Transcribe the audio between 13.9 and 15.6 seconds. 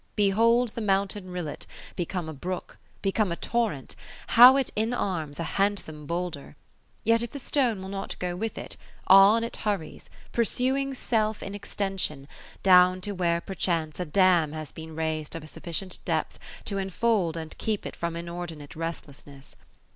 a dam has been raised of a